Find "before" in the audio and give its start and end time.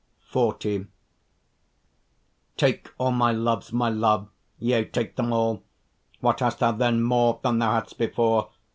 7.99-8.49